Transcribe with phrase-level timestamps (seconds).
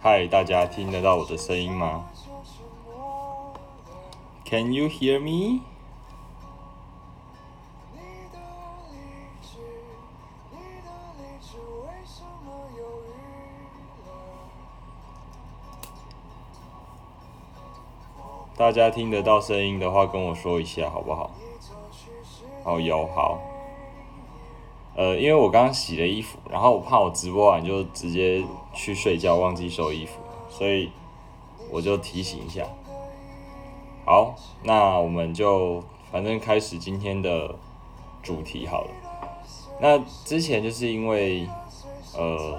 [0.00, 2.04] 嗨，大家听得到我的声音吗
[4.44, 5.73] ？Can you hear me？
[18.64, 21.30] 大家听得到声音的话，跟我说一下好不好？
[22.64, 23.38] 哦，有好。
[24.96, 30.90] 呃，因为我刚刚洗了衣服，然后我怕我直播完就直接去睡觉，忘记收衣服，所以
[31.70, 32.64] 我就提醒一下。
[34.06, 37.54] 好，那我们就反正开始今天的
[38.22, 38.90] 主题好了。
[39.78, 41.46] 那之前就是因为
[42.16, 42.58] 呃，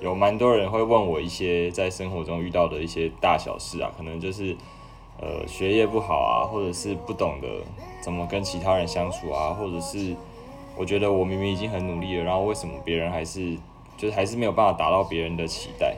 [0.00, 4.54] 有蛮多人会问我一些在生活中遇到的一些大小事啊，可能就是
[5.20, 7.48] 呃学业不好啊，或者是不懂得
[8.00, 10.16] 怎么跟其他人相处啊，或者是。
[10.76, 13.58] 我觉得我明明已经很努力了，然后为什么别人还是
[13.96, 15.96] 就是还是没有办法达到别人的期待？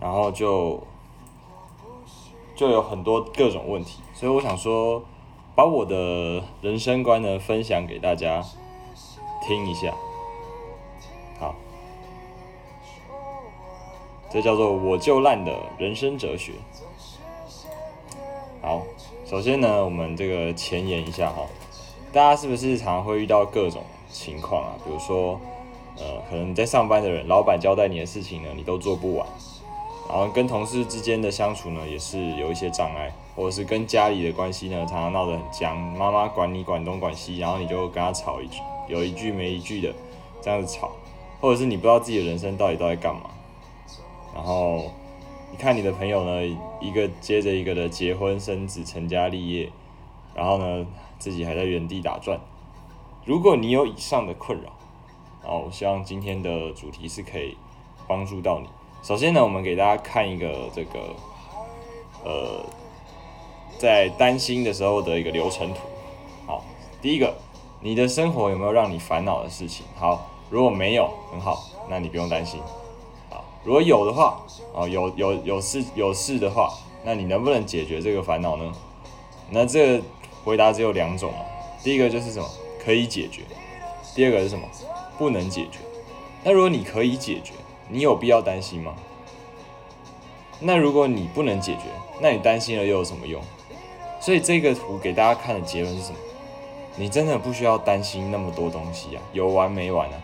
[0.00, 0.82] 然后就
[2.56, 5.02] 就有很多各种问题，所以我想说，
[5.54, 8.42] 把我的人生观呢分享给大家
[9.46, 9.92] 听一下。
[14.30, 16.52] 这叫做我就烂的人生哲学。
[18.62, 18.82] 好，
[19.26, 21.44] 首先呢，我们这个前言一下哈。
[22.12, 24.74] 大家是不是常常会遇到各种情况啊？
[24.84, 25.40] 比如说，
[25.96, 29.26] 呃，可能你在上班的人，老板交代你的事情呢，你都做不完；
[30.08, 39.92] 然后跟同事之间的相处呢，也是有一些障碍，或者是跟家里的关系呢，常常闹得很僵，妈妈管你管东管西，然后你就跟他吵一句，有一句没一句的
[40.40, 40.90] 这样子吵，
[41.40, 43.30] 或者是你不知道自己的人生到底都在干嘛，
[45.60, 49.70] 看你的朋友呢，一个接着一个的结婚生子、成家立业，
[50.34, 50.86] 然后呢？
[51.18, 52.40] 自己还在原地打转。
[53.26, 54.72] 如果你有以上的困扰，
[55.42, 57.58] 然后我希望今天的主题是可以
[58.08, 58.66] 帮助到你。
[59.02, 61.14] 首先呢，我们给大家看一个这个
[62.24, 62.64] 呃，
[63.78, 65.80] 在担心的时候的一个流程图。
[66.46, 66.64] 好，
[67.02, 67.34] 第一个，
[67.82, 69.84] 你的生活有没有让你烦恼的事情？
[69.94, 72.58] 好，如果没有，很好，那你不用担心。
[73.64, 74.40] 如果有的话，
[74.72, 76.72] 哦，有有有事有事的话，
[77.04, 78.72] 那你能不能解决这个烦恼呢？
[79.50, 80.02] 那这。
[80.42, 81.44] 回答只有两种啊，
[81.84, 82.48] 第一个就是什么
[82.82, 83.42] 可以解决，
[84.14, 84.66] 第二个是什么
[85.18, 85.80] 不能解决。
[86.42, 87.52] 那如果你可以解决，
[87.90, 88.94] 你有必要担心吗？
[90.58, 91.82] 那如果你不能解决，
[92.22, 93.42] 那你担心了又有什么用？
[94.18, 96.18] 所以这个图给大家看的结论是什么？
[96.96, 100.14] 你真的不需要担心那么多东西啊，有完没完啊？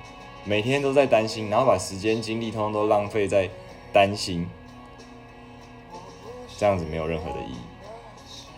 [0.47, 3.51] 每天都在担心，然后把时间精力通通都浪费在
[3.93, 4.49] 担心，
[6.57, 7.59] 这样子没有任何的意义。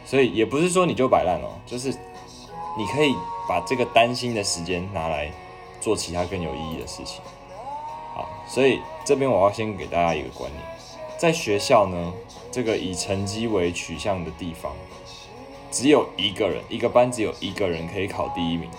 [0.05, 1.89] 所以也不是说你就摆烂哦，就是
[2.77, 3.15] 你可以
[3.49, 5.31] 把这个担心的时间拿来
[5.81, 7.23] 做其他更有意义的事情。
[8.15, 10.63] 好，所以这边我要先给大家一个观念，
[11.17, 12.13] 在学校呢，
[12.51, 14.73] 这个以成绩为取向的地方，
[15.71, 18.71] 只有一个人，一个班只有一个人可以考第一名，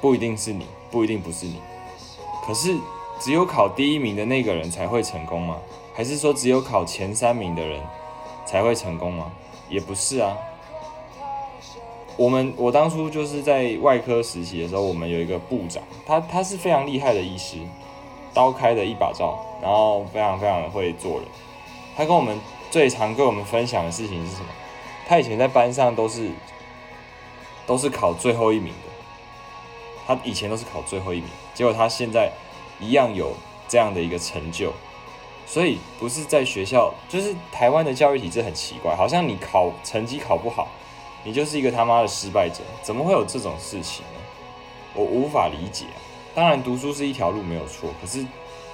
[0.00, 1.60] 不一定是你，不一定不是你，
[2.46, 2.76] 可是
[3.20, 5.58] 只有考第一名的那个人才会成功吗？
[5.94, 7.82] 还是说只有考前三名的人？
[8.46, 9.30] 才会成功吗？
[9.68, 10.34] 也不是啊。
[12.16, 17.58] 我们我当初就是在外科实习的时候，我们有一个部长，他他是非常厉害的医师，
[18.32, 21.28] 刀开的一把照，然后非常非常的会做人。
[21.94, 22.38] 他跟我们
[22.70, 24.46] 最常跟我们分享的事情是什么？
[25.06, 26.30] 他以前在班上都是
[27.66, 28.87] 都是考最后一名的，
[30.08, 32.32] 他以前都是考最后一名，结果他现在
[32.80, 33.34] 一样有
[33.68, 34.72] 这样的一个成就。
[35.46, 40.68] 所以不是在学校，就是台湾的教育体制很奇怪，好像你考成绩考不好，
[41.24, 44.20] 你就是一个他妈的失败者，怎么会有这种事情呢？
[44.94, 45.84] 我无法理解。
[46.34, 48.24] 当然读书是一条路没有错，可是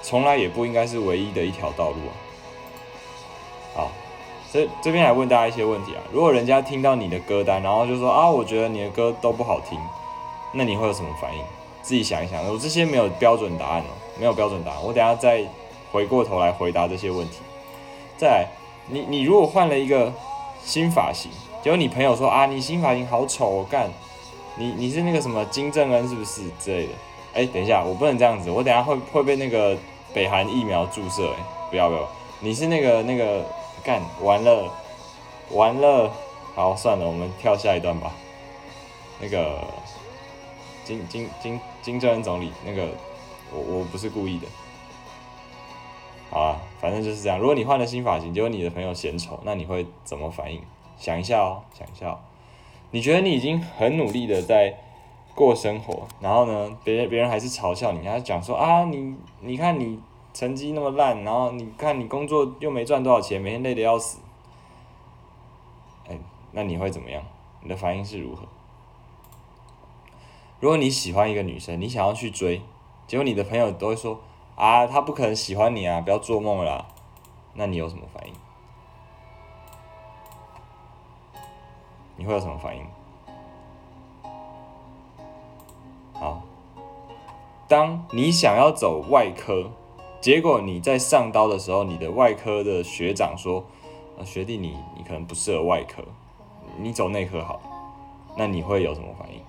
[0.01, 2.13] 从来也不应该是唯一的一条道路啊。
[3.73, 3.91] 好，
[4.51, 9.79] 所以这边来问大家一些问题啊，如果人家听到你的歌单，然后就说啊，我觉得你的歌都不好听，
[10.55, 11.43] 那你会有什么反应？
[11.83, 15.45] 自己想一想，我这些没有标准答案哦，没有标准答案，我等下再。
[15.91, 17.37] 回过头来回答这些问题。
[18.17, 18.47] 再来，
[18.89, 20.11] 你你如果换了一个
[20.61, 21.31] 新发型，
[21.63, 23.89] 结果你朋友说啊，你新发型好丑，我干，
[24.57, 26.93] 你你是那个什么金正恩是不是之类的？
[27.33, 29.77] 哎，等一下，我不能这样子，我等下会会被那个
[30.13, 32.01] 北韩疫苗注射，哎，不要不要，
[32.41, 33.45] 你是那个那个
[33.81, 34.69] 干完了
[35.51, 36.11] 完了
[36.55, 38.11] 好，算了，我们跳下一段吧。
[39.21, 39.61] 那个
[40.85, 42.87] 金金金金正恩总理，那个
[43.51, 44.47] 我我不是故意的。
[46.29, 47.39] 好啊，反正就是这样。
[47.39, 50.61] 如果你换了新发型，结果你的朋友嫌丑，那你会怎么反应？
[50.97, 52.19] 想一下哦，想一下哦。
[52.91, 54.77] 你觉得你已经很努力的在
[55.33, 59.99] 过生活，然后呢，别人别人还是嘲笑你，还讲说啊，你你看你
[60.33, 64.19] 成绩那么烂，然后你看你工作又没赚多少钱，每天累得要死。
[66.09, 66.17] 哎，
[66.51, 67.23] 那你会怎么样？
[67.61, 68.43] 你的反应是如何？
[70.59, 72.61] 如果你喜欢一个女生，你想要去追，
[73.07, 74.19] 结果你的朋友都会说。
[74.55, 75.99] 啊，他不可能喜欢你啊！
[75.99, 76.87] 不要做梦了。
[77.55, 78.33] 那你有什么反应？
[82.15, 82.87] 你会有什么反应？
[86.13, 86.41] 好，
[87.67, 89.71] 当你想要走外科，
[90.21, 93.65] 结果你在上刀的时候，你的外科的学长说
[94.17, 96.01] ：“啊，学弟，你你可能不适合外科，
[96.77, 97.59] 你走内科好。”
[98.39, 99.41] 那你会有什么反应？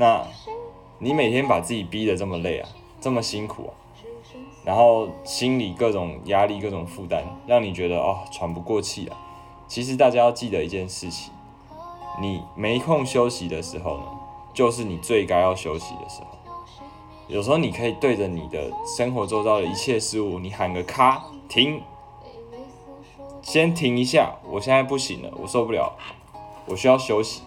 [0.00, 0.26] 那。
[1.02, 2.68] 你每天把自己逼得这么累啊，
[3.00, 3.72] 这么辛苦啊，
[4.66, 9.16] 然后心里各种压力、各种负担，让你觉得哦喘不过气啊。
[9.66, 11.32] 其实大家要记得一件事情，
[12.20, 14.04] 你没空休息的时候呢，
[14.52, 16.26] 就是你最该要休息的时候。
[17.28, 21.80] 有时候你可以对着你的生活周遭的一切事物，你喊个咔停，
[23.40, 25.94] 先停一下，我现在不行了，我受不了，
[26.66, 27.40] 我需要休息。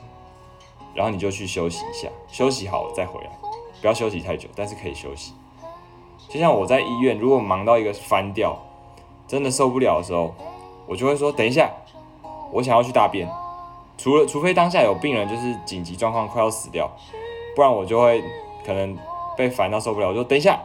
[0.93, 3.29] 然后你就去休息一下，休息好了再回来，
[3.81, 5.33] 不要休息太久，但是可以休息。
[6.29, 8.57] 就像我在医院，如果忙到一个翻掉，
[9.27, 10.33] 真的受不了的时候，
[10.87, 11.69] 我就会说等一下，
[12.51, 13.29] 我想要去大便。
[13.97, 16.89] 除了除非当下有病人就是紧急状况快要死掉，
[17.55, 18.23] 不然我就会
[18.65, 18.97] 可能
[19.37, 20.59] 被烦到受不了，我就等一下，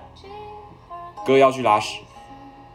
[1.26, 2.00] 哥要去拉屎。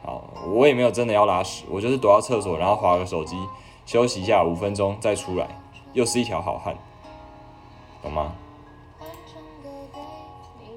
[0.05, 3.37] 好，我也没有真的要拉屎，我就是躲到厕所，然后划个手机
[3.85, 5.47] 休息一下五分钟再出来，
[5.93, 6.75] 又是一条好汉。
[8.03, 8.33] 懂吗？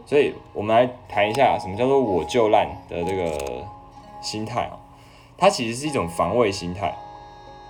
[0.06, 3.64] 所以，我们来谈一下什么叫做“我就烂”的这个
[4.22, 4.78] 心态啊。
[5.36, 6.94] 它其实是一种防卫心态。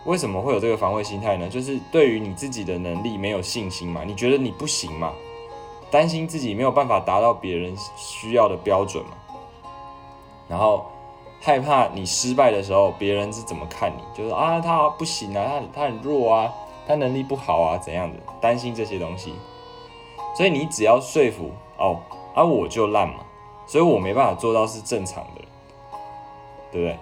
[0.04, 1.48] 为什么会有这个防卫心态呢？
[1.48, 5.12] 就是对于你自己的能力没有信心嘛，你觉得你不行嘛，
[5.90, 9.12] 担心自己没有办法达到别人需要的标准嘛，
[10.46, 10.84] 然后
[11.40, 16.52] 害怕你失败的时候别人是怎么看你，就是啊，他不行啊，他他很弱啊。
[16.86, 18.16] 他能力不好啊，怎样的？
[18.40, 19.34] 担心这些东西，
[20.36, 21.98] 所以你只要说服哦，
[22.34, 23.16] 啊我就烂嘛，
[23.66, 25.40] 所以我没办法做到是正常的，
[26.70, 26.98] 对不对？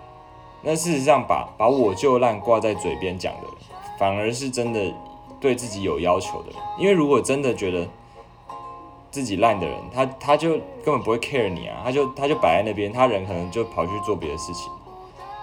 [0.63, 3.53] 那事实上把把我就烂挂在嘴边讲的人，
[3.99, 4.95] 反而是真的
[5.39, 6.57] 对自己有要求的人。
[6.79, 7.87] 因为如果真的觉得
[9.11, 10.53] 自己烂的人，他他就
[10.83, 14.73] 根本不会 care 你啊，他就他就摆在那边，他人可能就跑去做别的事情，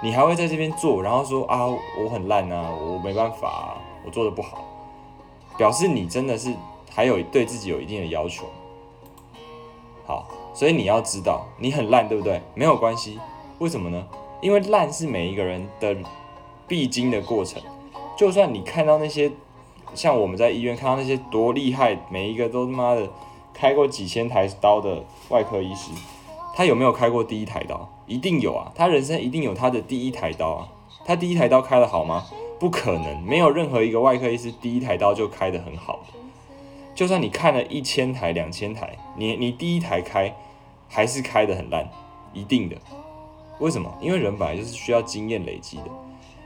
[0.02, 3.78] 你还会在这边做，然后说啊我很烂啊，我没办法啊。
[4.06, 4.64] 我做的不好，
[5.58, 6.54] 表示你真的是
[6.90, 8.46] 还有对自己有一定的要求。
[10.06, 12.42] 好，所以你要知道你很烂，对不对？
[12.56, 13.20] 没有关系，
[13.60, 14.06] 为什么呢？
[14.42, 15.96] 因为烂是每一个人的
[16.68, 17.62] 必经的过程。
[18.18, 19.32] 就算你看到那些
[19.94, 23.08] 像我们在医院看到那些多厉害，每一个都他妈的
[23.54, 25.92] 开过几千台刀的外科医师，
[26.56, 27.88] 他有没有开过第一台刀？
[28.08, 30.68] 一定有啊，他人生一定有他的第一台刀啊。
[31.06, 32.26] 他第一台刀开的好吗？
[32.62, 36.00] 不可能，没有任何一个外科医师第一台刀就开得很好。
[36.94, 40.32] 就算你看了一千台、两千台，你你第一台开
[40.88, 41.90] 还是开得很烂，
[42.34, 42.78] 一定的。
[43.58, 43.92] 为什么？
[44.00, 45.86] 因为人本来就是需要经验累积的，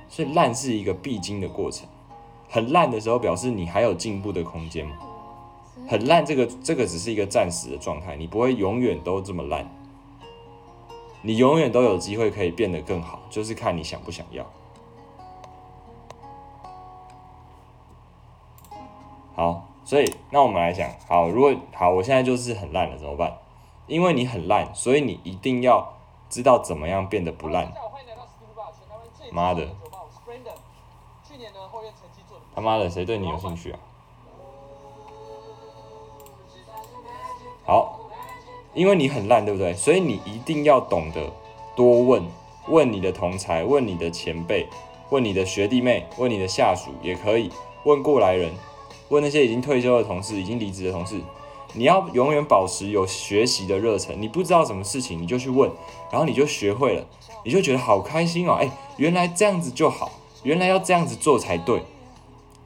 [0.08, 1.86] 所以烂是一个必经的过程。
[2.48, 4.96] 很烂的时候，表示你还有进步的空间嘛。
[5.86, 9.70] 很烂，这个这个只是一个暂时的状态，你不会永远都这么烂。
[11.22, 14.50] 你永远都有机会可以变得更好，就是看你想不想要。
[19.36, 23.38] 好，所以那我们来讲，好，如果好，我现在就是很烂了，怎么办？
[23.86, 25.94] 因为你很烂，所以你一定要
[26.30, 27.74] 知道怎么样变得不烂。
[29.32, 29.68] 妈的！
[32.56, 33.80] 他妈的，谁对你有兴趣啊？
[37.66, 38.00] 好，
[38.74, 39.74] 因为你很烂，对不对？
[39.74, 41.30] 所以你一定要懂得
[41.76, 42.24] 多问，
[42.70, 44.70] 问你的同才，问你的前辈，
[45.10, 47.52] 问你的学弟妹，问你的下属也可以，
[47.84, 48.54] 问过来人。
[49.10, 51.20] 问那些已经退休的同事、已经离职的同事，
[51.74, 54.20] 你要永远保持有学习的热忱。
[54.22, 55.70] 你不知道什么事情，你就去问，
[56.12, 57.06] 然后你就学会了，
[57.44, 58.54] 你就觉得好开心哦！
[58.54, 60.12] 哎，原来这样子就好，
[60.44, 61.84] 原来要这样子做才对，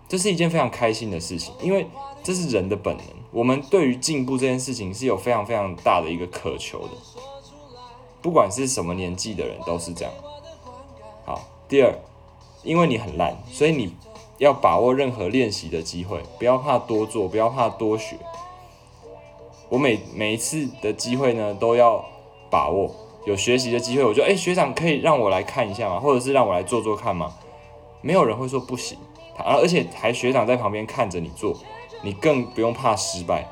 [0.08, 1.88] 这是一件非常开心的事情，因为
[2.24, 3.06] 这是人的本能。
[3.32, 6.94] 我们对于进步这件事情是有非常非常大的一个渴求的，
[8.22, 10.14] 不管是什么年纪的人都是这样。
[11.26, 11.94] 好，第二，
[12.64, 13.94] 因为你很烂，所以你
[14.40, 18.16] 要把握任何练习的机会，不要怕多做，不要怕多学。
[19.70, 22.04] 我每每一次的机会呢，都要
[22.50, 22.90] 把握。
[23.26, 26.00] 有学习的机会，我就哎，学长可以让我来看一下吗？
[26.00, 27.36] 或者是让我来做做看吗？
[28.02, 28.98] 没有人会说不行，
[29.38, 31.54] 而而且还学长在旁边看着你做，
[32.02, 33.46] 你更不用怕失败，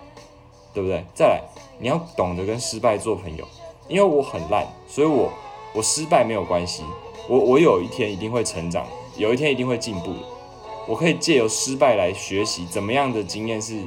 [0.74, 1.03] 对不对？
[1.13, 1.41] 再来，
[1.79, 3.46] 你要懂得跟失败做朋友，
[3.89, 5.29] 因为我很烂，所以我
[5.74, 6.84] 我失败没有关系，
[7.27, 10.20] 我我有一天一定会成长，有一天一定会进步的。
[10.88, 13.84] 我可以借由失败来学习怎么样的经验是，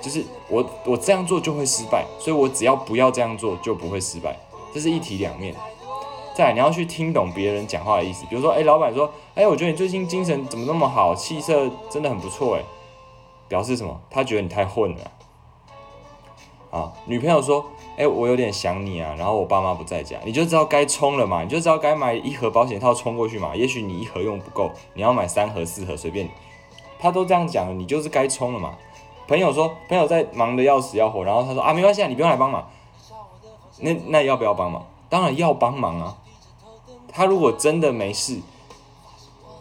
[0.00, 4.38] 就是我我这样做就会失败，所以我只要不要这样做就不会失败。
[4.72, 5.54] 这是一体两面。
[6.36, 8.24] 再，你要去听懂别人讲话的意思。
[8.30, 12.62] 比如说，哎，老板说，哎，我觉得你最近精神怎么那么好，气色真的很不错，哎，
[13.48, 14.00] 表示什么？
[14.08, 15.10] 他觉得你太混了。
[16.70, 17.66] 啊，女朋友说，
[17.98, 23.56] 哎，我有点想你啊，然后我爸妈不在家，你就知道该冲了嘛，你就知道该买一盒保险套冲过去嘛。
[23.56, 26.30] 也许你一盒用不够，你要买三盒、四盒，随便。
[27.00, 28.76] 他都这样讲了，你就是该冲了嘛。
[29.26, 32.70] 朋友说，朋友在忙的要死要活，然后他说，啊，没关系啊，你不用来帮忙。
[33.80, 34.86] 那那要不要帮忙？
[35.08, 36.18] 当然要帮忙啊！
[37.10, 38.38] 他如果真的没事，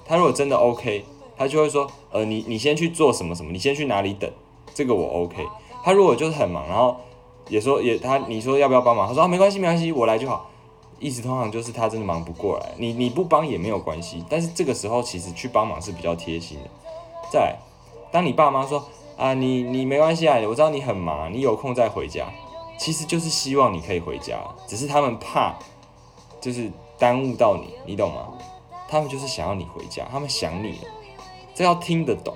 [0.06, 1.06] 他如果真的 OK，
[1.38, 4.30] 他就会说，呃，你你先去做什么什么，你先去哪里等，
[4.74, 5.48] 这个我 OK。
[5.84, 6.98] 他如果就是很忙，然后
[7.50, 9.08] 也说也他你说要不要帮忙？
[9.08, 10.50] 他说啊没关系没关系，我来就好。
[11.00, 14.24] 意思通常就是他真的忙不过来，你你不帮也没有关系。
[14.28, 16.70] 但是这个时候其实去帮忙是比较贴心的。
[17.32, 17.56] 再，
[18.12, 18.84] 当你爸妈说
[19.16, 22.26] 啊你你没关系啊，我知道你很忙，你有空再回家。
[22.80, 25.56] 其实就是希望你可以回家，只是他们怕，
[26.40, 28.28] 就是耽误到你，你懂吗？
[28.88, 30.88] 他们就是想要你回家，他们想你了，
[31.54, 32.36] 这要听得懂，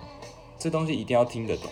[0.60, 1.70] 这东西一定要听得懂。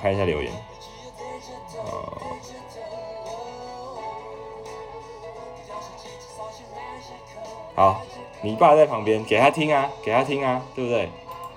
[0.00, 0.52] 看一下留言，
[7.74, 8.00] 好，
[8.42, 11.08] 你爸在旁边，给他听啊，给他听啊，对不对？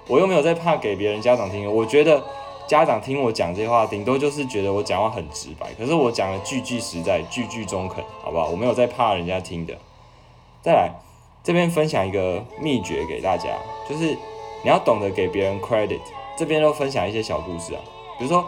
[0.08, 2.24] 我又没有在怕给别人家长听，我觉得
[2.68, 8.48] 家长听我讲这些话，顶多就是觉得我讲话很直白，可是我讲的句句实在，句句中肯，好不好？
[8.48, 9.78] 我没有在怕人家听的。
[10.62, 10.92] 再来，
[11.44, 13.50] 这边分享一个秘诀给大家，
[13.88, 14.18] 就是
[14.64, 16.02] 你要懂得给别人 credit。
[16.38, 17.82] 这边都分享一些小故事啊，
[18.22, 18.46] 比如说，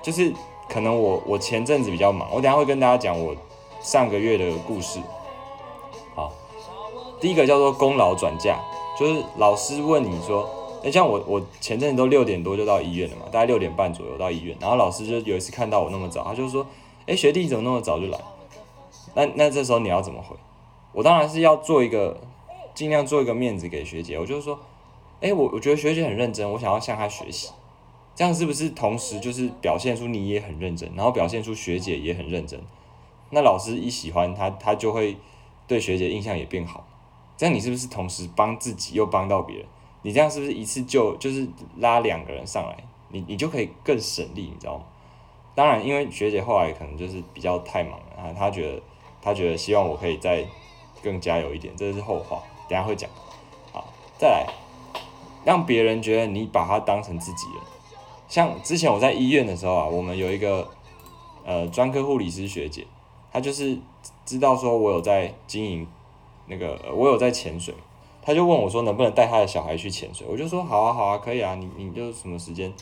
[0.00, 0.32] 就是
[0.70, 3.36] 可能我我前阵子比较忙，我等下会跟大家讲我
[3.82, 4.98] 上个月的故事。
[6.14, 6.32] 好，
[7.20, 8.58] 第一个叫做功劳转嫁，
[8.98, 10.48] 就是老师问你说。
[10.84, 16.64] 哎，像我，我前阵子都六点多就到医院了嘛，大概六点半左右到医院，然后老师就有一次看到我那么早，他就说
[17.08, 18.18] ：“哎，学弟怎么那么早就来？”
[19.14, 20.36] 那那这时候你要怎么回？
[20.92, 22.20] 我当然是要做一个
[22.72, 24.60] 尽量做一个面子给学姐，我就是说
[25.20, 27.50] ：“哎，我我觉得学姐很认真，我想要向她学习。”
[28.16, 32.58] 这样是不是同时就是表现出你也很认真，然后表现出学姐也很认真？
[33.30, 35.16] 那老师一喜欢他，他就会
[35.68, 36.84] 对学姐印象也变好。
[37.36, 39.66] 这样你是不是同时帮自己又帮到别人？
[40.00, 41.46] 你这样是不是一次就就是
[41.76, 42.76] 拉两个人上来，
[43.10, 44.84] 你你就可以更省力，你知道吗？
[45.54, 48.80] 当然，因为学姐后来可能就是比较太忙了啊，她觉得
[49.20, 50.42] 她觉得希望我可以再
[51.02, 53.10] 更加有一点，这是后话，等下会讲。
[53.72, 54.46] 好，再来，
[55.44, 57.75] 让别人觉得你把他当成自己人。
[58.28, 60.68] 像之前我在医院的时候啊，我们有一个
[61.44, 62.86] 呃专科护理师学姐，
[63.32, 63.78] 她就是
[64.24, 65.86] 知道说我有在经营
[66.46, 67.74] 那个，我有在潜水。
[68.20, 72.72] 她就问我说能不能带她的小孩去潜水，我就说好啊好啊可以啊，你你就什么时间，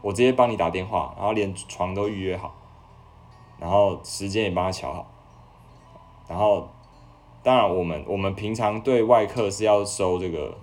[0.00, 2.54] 我直接帮你打电话，然后连床都预约好，
[3.58, 5.06] 然后时间也帮他瞧好，
[6.26, 6.66] 然后
[7.42, 10.56] 当然我们我们平常对外客是要收这个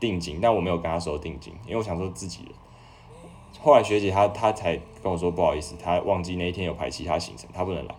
[0.00, 2.52] 定金，但我没有跟他收定金，因为我想说自己人。
[3.64, 7.94] 后来学姐她她才跟我说不好意思，她忘记那一天有排其他行程，她不能来，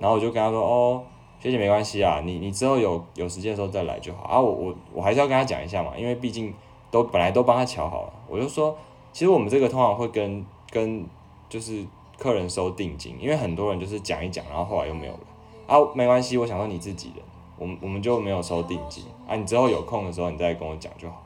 [0.00, 1.04] 然后我就跟她说哦。
[1.42, 4.40] 学姐没关系啊，你你之后有有时间的时候再来就好啊。
[4.40, 6.54] 我我我还是要跟她讲一下嘛，因为毕竟
[6.88, 8.12] 都本来都帮她瞧好了。
[8.28, 8.78] 我就说，
[9.12, 11.04] 其实我们这个通常会跟跟
[11.48, 11.84] 就是
[12.16, 15.20] 客人收定金，因为很多人就是讲一讲，然后后来又没有了
[15.66, 15.76] 啊。
[15.96, 17.22] 没关系，我想说你自己的，
[17.58, 19.34] 我们我们就没有收定金啊。
[19.34, 21.21] 你之后有空的时候你再跟我讲就好。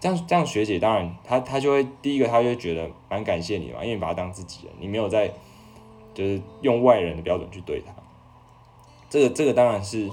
[0.00, 5.32] 这样这样学姐当然她她就会第一个她就觉得蛮感谢你嘛，因为你把她当自己人，你没有在
[6.14, 7.92] 就是用外人的标准去对她。
[9.10, 10.10] 这个这个当然是，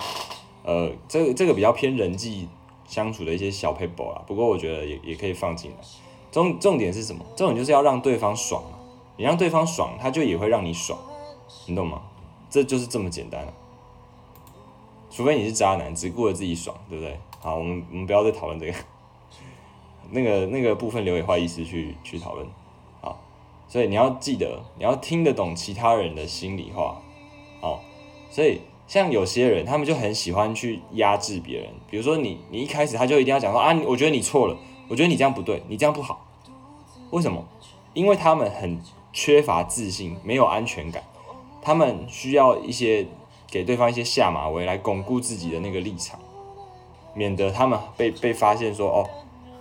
[0.64, 2.48] 呃，这个这个比较偏人际
[2.88, 4.24] 相处的一些小 paper 啦。
[4.26, 5.78] 不过我觉得也也可以放进来。
[6.32, 7.26] 重重点是什么？
[7.36, 8.70] 重点就是要让对方爽嘛。
[9.18, 11.00] 你让对方爽，他就也会让你爽，
[11.68, 12.02] 你懂吗？
[12.50, 13.54] 这就是这么简单了。
[15.10, 17.18] 除非你是渣男，只顾着自己爽，对不对？
[17.40, 18.74] 好，我们我们不要再讨论这个，
[20.12, 22.48] 那个那个部分留给坏意思去去讨论。
[23.02, 23.20] 好，
[23.68, 27.02] 所以你要记得，你要听得懂其他人的心里话。
[27.62, 27.82] 好，
[28.30, 28.62] 所以。
[28.88, 31.70] 像有些人，他们就很喜欢去压制别人。
[31.90, 34.56] 比如说你，你一开始他就一定要讲说啊，我觉得你错了，
[34.88, 36.24] 我觉得你这样不对，你这样不好。
[37.10, 37.44] 为什么？
[37.96, 38.80] 因为他们很
[39.12, 41.04] 缺乏自信，没有安全感，
[41.64, 43.08] 他们需要一些
[43.48, 46.20] 给对方一些下马威来巩固自己的那个立场，
[47.16, 49.10] 免得他们被被发现说哦，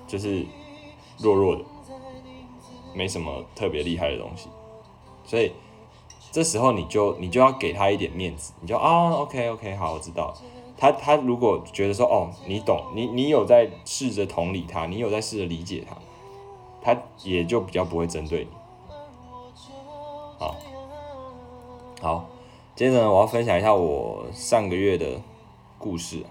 [0.06, 0.44] 就是
[1.18, 1.62] 弱弱的，
[2.94, 4.48] 没什么特别厉害的东西，
[5.24, 5.52] 所以。
[6.32, 10.34] 这时候你就你就要给他一点面子，你就啊，OK OK，好，我知道。
[10.76, 15.96] 他他如果觉得说哦，你懂，你你有在试着同理他，你有在试着理解他，
[16.82, 18.50] 他也就比较不会针对你。
[20.40, 20.56] 好，
[22.02, 22.26] 好，
[22.74, 25.20] 接着呢，我要分享一下我上个月的
[25.78, 26.26] 故事，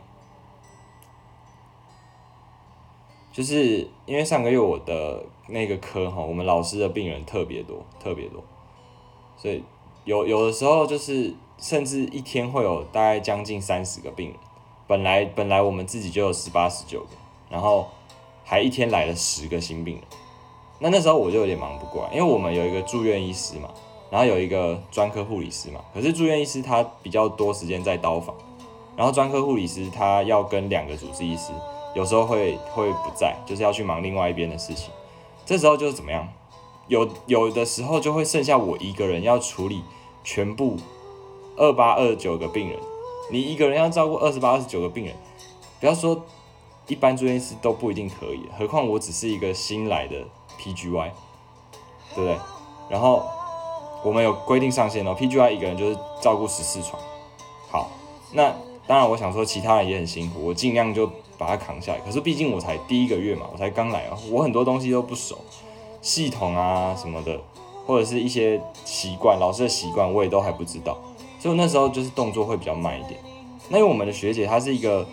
[3.34, 8.42] 就是因为上个月我的那个科哈，我们老师的病人特别多，特别多，
[9.36, 9.62] 所以。
[10.06, 14.38] 有有的时候就是，甚至一天会有大概将近三十个病人，
[14.86, 17.16] 本来本来我们自己就有十八十九个，
[17.50, 17.88] 然后
[18.44, 20.04] 还一天来了十个新病人，
[20.80, 23.70] 那那时候我就有点忙不过来，因为我们有一个住院医师嘛，
[24.12, 28.36] 然后有一个专科护理师嘛，可是住院医师他比较多时间在刀房，
[28.98, 31.54] 然后专科护理师他要跟两个主治医师，
[31.94, 34.92] 有时候会会不在，就是要去忙另外一边的事情，
[35.46, 36.28] 这时候就是怎么样？
[36.88, 39.82] 有有的时候就会剩下我一个人要处理
[40.24, 40.76] 全部
[41.56, 42.78] 二八二九个病人，
[43.32, 45.16] 你一个人要照顾二十八二十九个病人，
[45.80, 46.26] 不要说
[46.88, 50.18] 一般住院医师都不一定可以，何况我只是一个新来的
[50.60, 51.12] PGY，
[52.16, 52.38] 对不对？
[52.90, 53.24] 然后
[54.04, 57.02] 我们有规定上限哦，PGY 一个人就是照顾十四床。
[57.70, 57.90] 好，
[58.34, 58.54] 那
[58.86, 61.10] 当然我想说其他人也很辛苦，我尽量就
[61.44, 62.00] 把它扛下来。
[62.00, 65.38] 可是毕竟我才第一个月嘛，我才刚来啊，我很多东西都不熟。
[66.02, 67.40] 系统啊什么的，
[67.86, 70.98] 或者是一些习惯，老师的习惯我也都还不知道，
[71.40, 73.18] 所以那时候就是动作会比较慢一点。
[73.70, 75.06] 那因为我们的学姐她是一个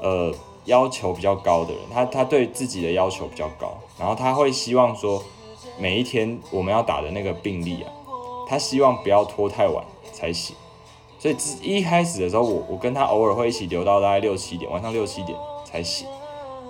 [0.00, 0.32] 呃
[0.66, 5.20] 要求比较高的人，她她对自己的要求比较高，然后她会希望说
[5.76, 7.90] 每一天我们要打的那个病例啊，
[8.48, 10.54] 她希望不要拖太晚才行。
[11.18, 15.36] 所以一开始的时候，我我跟她偶尔会一起留到大概六七点，晚上六七点
[15.70, 16.06] 才醒。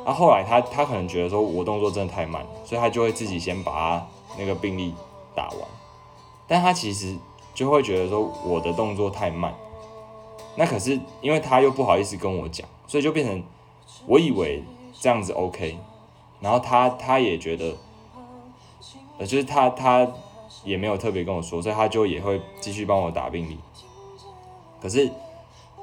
[0.04, 4.06] 那后来他他可能觉得说我动作真的太慢，所以他就会自己先把他
[4.38, 4.94] 那个病例
[5.34, 5.58] 打完，
[6.48, 7.14] 但他其实
[7.54, 9.54] 就会觉得说我的动作太慢，
[10.56, 13.42] 那可是因为他又不好意思跟我讲，所以就变成
[14.06, 14.64] 我以为
[14.98, 15.78] 这样子 OK，
[16.40, 17.76] 然后他他也觉得，
[19.18, 20.08] 呃就是他他
[20.64, 23.58] 也没有特别跟我说，所以他就也会继续帮我打病例，
[24.80, 25.10] 可是。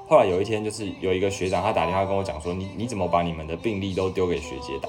[0.10, 4.88] 后来有一天，就是有一个学长，他打电话跟我讲说：“你你怎么把你们的病例都丢给学姐打？”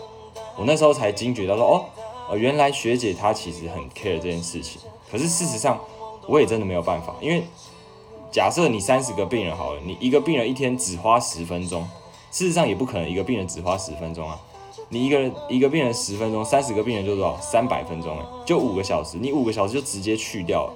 [0.56, 1.84] 我那时候才惊觉到说：“哦，
[2.30, 4.80] 呃，原来学姐她其实很 care 这件事情。
[5.10, 5.80] 可是事实上，
[6.28, 7.42] 我也真的没有办法，因为
[8.30, 11.82] 假设你三十个病人好了，你一个病人一天只花十分钟，
[12.30, 14.40] 事实上也不可能一个病人只花十分钟啊。
[14.88, 17.36] 你一个人一个病人十分钟，三十个病人就多少？
[17.40, 20.72] 三百分钟哎，就五个小时，你五个小时就直接去掉了。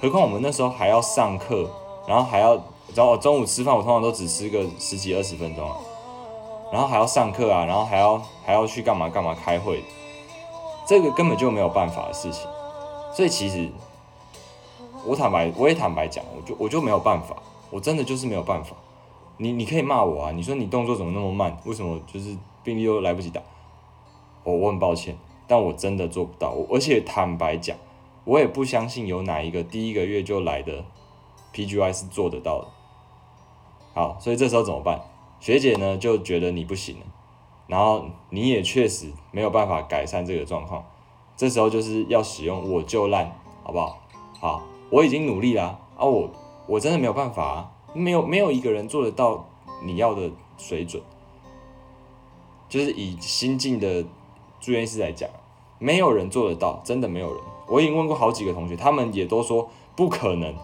[0.00, 1.68] 何况我们那时候还要上课，
[2.06, 2.56] 然后还要。”
[2.94, 5.76] 然后中午吃饭，我通常都只吃个十几二十分钟啊，
[6.72, 9.82] 然后还要上课啊，然后还要还要去干嘛干嘛开会，
[10.86, 12.48] 这个根本就没有办法的事情。
[13.12, 13.68] 所以其实
[15.04, 17.36] 我坦白，我也坦白讲，我就我就没有办法，
[17.70, 18.76] 我真的就是没有办法。
[19.36, 21.56] 你你可以骂我啊，你说你动作怎么那么慢？
[21.64, 23.40] 为什么就是病例又来不及打？
[24.44, 26.54] 我我很抱歉，但我真的做不到。
[26.70, 27.76] 而且坦白讲，
[28.24, 30.84] 我也不相信有哪一个第一个月就来的
[31.54, 32.68] PGY 是做得到的。
[33.92, 35.00] 好，所以这时候怎么办？
[35.40, 37.06] 学姐呢就觉得你不行了，
[37.66, 40.84] 然后你也确实没有办法改善这个状况，
[41.36, 43.98] 这时候就是要使用我就烂，好不好？
[44.38, 46.30] 好，我已经努力了啊，我
[46.66, 49.46] 我真的没有办法啊，没有没有一个人做得到
[49.82, 51.02] 你要的水准，
[52.68, 54.04] 就是以新进的
[54.60, 55.28] 住院医师来讲，
[55.78, 57.42] 没有人做得到，真的没有人。
[57.66, 60.54] 我已经问过好几个同学，他们也都说不可能。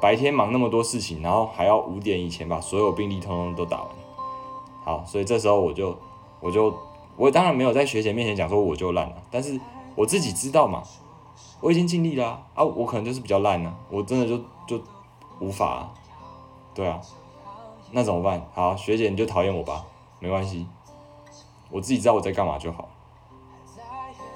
[0.00, 3.88] 白天忙那么多事情，然后还要五点以前把所有病例通通都打完。
[4.84, 5.96] 好，所以这时候我就，
[6.40, 6.74] 我就，
[7.16, 9.58] 我当然没有在学姐面前讲说我就烂了，但是
[9.94, 10.82] 我自己知道嘛，
[11.60, 14.84] 我已经尽力了啊，我可能就是比较烂呢，我真的就就
[15.40, 15.88] 无法，
[16.74, 17.00] 对啊，
[17.92, 18.46] 那怎么办？
[18.54, 19.84] 好，学姐你就讨厌我吧，
[20.20, 20.66] 没关系，
[21.70, 22.88] 我自己知道我在干嘛就好。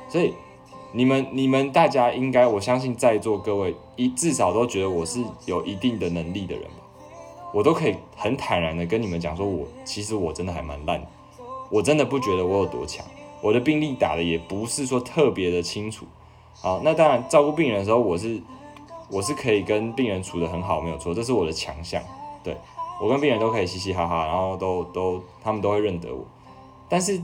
[0.09, 0.35] 所以。
[0.93, 6.83] 你们、你们大家应该，我相信在座各位一至少都觉得我是有一定的能力的人吧，
[7.53, 11.07] 我都可以很坦然的跟你们讲说，我其实我真的还蛮烂的，
[11.69, 13.05] 我真的不觉得我有多强，
[13.43, 16.07] 我的病历打的也不是说特别的清楚。
[16.63, 18.41] 好，那当然照顾病人的时候，我是
[19.11, 22.03] 我是可以跟病人处的很好，没有错，这是我的强项。
[22.43, 22.57] 对，
[23.03, 26.25] 我跟病人都可以嘻嘻哈哈，然后都都他们都会认得我。
[26.89, 27.21] 但是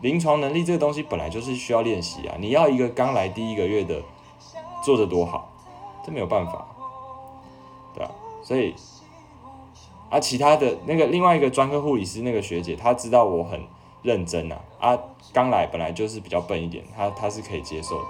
[0.00, 2.36] 临床能力这个东西本来就是需要练习啊！
[2.40, 4.00] 你要一个刚来第一个月的
[4.82, 5.50] 做的多好，
[6.04, 6.66] 这没有办法，
[7.94, 8.10] 对吧？
[8.42, 8.74] 所以
[10.10, 13.60] 啊，其他的那个另外一个专科护理师那个学姐，她知道我很
[14.02, 14.98] 认真啊，啊，
[15.32, 18.04] 刚来本来就是比较笨一点，她她是可以接受的。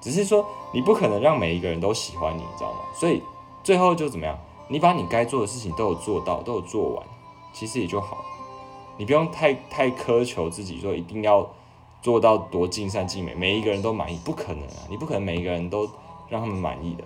[0.00, 2.78] 只是说，你不可能让每一个人都喜欢你，你知道吗？
[2.94, 3.20] 所以
[3.64, 4.38] 最后就怎么样？
[4.68, 7.04] 你把你该做的事情都有做到，都有做完，
[7.52, 8.18] 其实也就好。
[8.96, 11.48] 你不用太太苛求自己，说一定要
[12.00, 14.86] 做到多尽善尽美，每一个人都满意，不可能啊！
[14.88, 15.88] 你不可能每一个人都
[16.28, 17.04] 让他们满意的。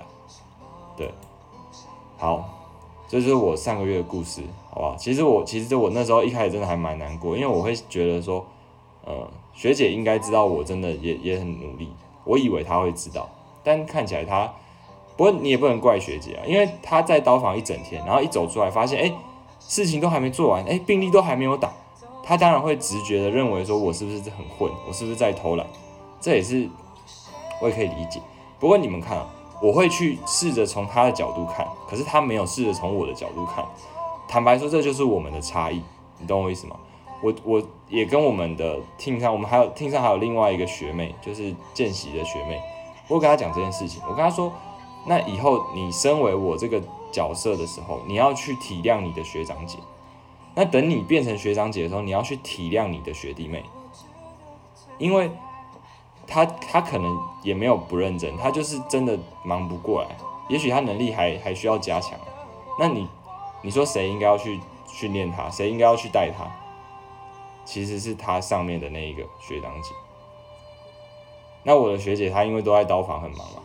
[0.96, 1.12] 对，
[2.18, 2.44] 好，
[3.08, 4.96] 这就是我上个月的故事，好不好？
[4.96, 8.44] 其实我其实我那时候一开始真的还蛮难过，因为我会觉得说，
[9.04, 11.88] 呃，学姐应该知道我真的也也很努力。
[12.24, 13.28] 我以为他会知道，
[13.64, 14.52] 但看起来他，
[15.16, 19.12] 不过你也不能怪学姐啊，因为他在刀房一整天，然后一走出来发现，哎，
[19.58, 21.72] 事情都还没做完，哎，病例都还没有打，
[22.22, 25.66] 他当然会直觉的认为说，我是不是很混，我是不是在偷懒？
[26.20, 26.68] 这也是
[27.60, 28.20] 我也可以理解。
[28.62, 29.18] 不过你们看，
[29.60, 33.64] 我会去试着从他的角度看，可是他没有试着从我的角度看。
[34.28, 35.82] 坦白说，这就是我们的差异，
[36.20, 36.76] 你懂我意思吗？
[37.24, 42.60] 我我也跟我们的听上，我们还有听上还有另外一个学妹，就是见习的学妹。
[43.08, 44.52] 我跟她讲这件事情，我跟她说，
[45.06, 49.76] 那以后你身为我这个角色的时候，你要去体谅你的学长姐。
[50.54, 53.64] 那等你变成学长姐的时候，你要去体谅你的学弟妹，
[54.98, 55.32] 因为
[56.32, 60.16] 他他可能也没有不认真，他就是真的忙不过来，
[60.48, 62.18] 也许他能力还还需要加强。
[62.78, 63.06] 那你
[63.60, 66.50] 你说谁应该要去训练他，谁应该要去带他？
[67.66, 69.90] 其实是他上面的那一个学长姐，
[71.62, 73.62] 那我的学姐她因为都在刀房很忙嘛，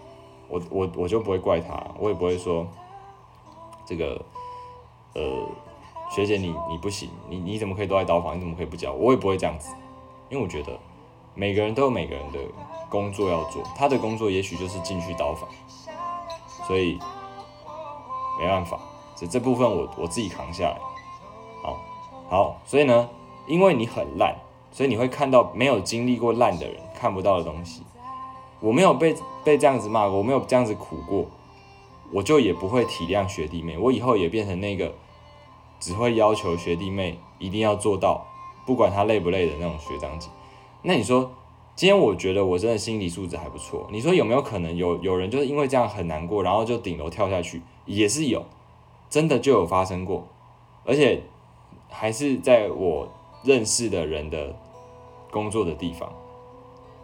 [0.49, 2.67] 我我我就不会怪她，我也不会说
[3.85, 4.21] 这个
[5.15, 5.21] 呃
[6.11, 8.93] 学姐你你不行，你你怎么可以都在刀房，你怎么可以不教？
[8.93, 9.73] 我也不会这样子，
[10.29, 10.77] 因为我觉得
[11.37, 12.39] 每个人都有每个人的
[12.89, 15.47] 工作要做，他的工作也许就是进去刀房，
[16.67, 16.99] 所以
[18.41, 18.77] 没办法，
[19.15, 20.77] 这这部分我我自己扛下来，
[21.63, 21.77] 好，
[22.29, 23.07] 好，所以呢。
[23.49, 24.35] 因为你很烂，
[24.73, 27.81] 所以你会看到没有经历过烂的人看不到的东西。
[28.59, 31.27] 我没有被被这样子骂过，我没有这样子苦过，
[32.11, 33.77] 我就也不会体谅学弟妹。
[33.77, 34.93] 我以后也变成那个
[35.79, 38.25] 只会要求学弟妹一定要做到，
[38.65, 40.27] 不管他累不累的那种学长姐。
[40.87, 41.29] 那你说，
[41.75, 43.85] 今天我觉得我真的心理素质还不错。
[43.91, 47.61] 你说有没有可能有有人就是因为这样很难过，然后就顶楼跳下去？
[47.85, 48.45] 也是有，
[49.09, 50.25] 真的就有发生过，
[50.85, 51.23] 而且
[51.89, 53.11] 还是在我。
[53.43, 54.53] 认识的人的
[55.31, 56.11] 工作的地方，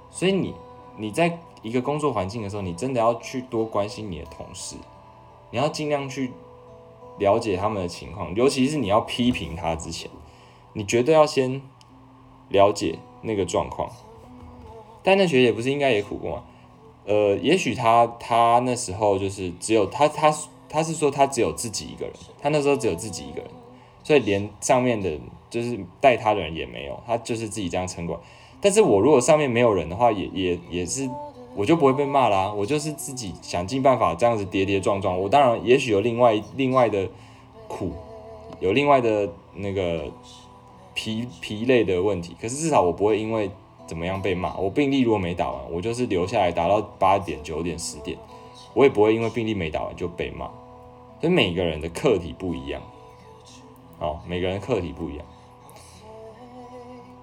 [0.09, 0.53] 所以你
[0.97, 4.75] 你在一个工作环境的时候，你真的要去多关心你的同事，
[5.51, 6.33] 你要尽量去
[7.19, 10.09] 了解他们的情况，尤其是你要批评他之前，
[10.73, 11.61] 你绝对要先
[12.49, 13.89] 了解那个状况。
[15.01, 16.43] 但那学姐不是应该也苦过吗？
[17.05, 20.31] 呃，也许他他那时候就是只有他他
[20.69, 23.49] 他是说他只有自己一个人，他那时候只有自己一个人，
[24.03, 25.19] 所以连上面的。
[25.53, 28.19] 就是带他的人也没有，他就是自己这样撑过。
[28.59, 31.07] 但是我如果上面没有人的话，也也也是，
[31.55, 32.51] 我就不会被骂啦。
[32.51, 35.21] 我就是自己想尽办法这样子跌跌撞撞。
[35.21, 37.07] 我当然也许有另外另外的
[37.67, 37.91] 苦，
[38.59, 40.05] 有另外的那个
[40.93, 42.35] 疲疲累的问题。
[42.41, 43.49] 可是至少我不会因为
[43.85, 44.55] 怎么样被骂。
[44.57, 48.17] 我病例如果没打完，我就是留下来打到八点九点十点，
[48.73, 50.49] 我也不会因为病例没打完就被骂。
[51.19, 52.81] 所以每个人的课题不一样，
[53.99, 55.25] 哦，每个人课题不一样。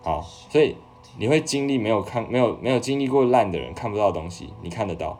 [0.02, 0.74] 好，所以
[1.18, 5.18] 你会经历没有看没有没有经历过烂的人看不到的东西，你看得到。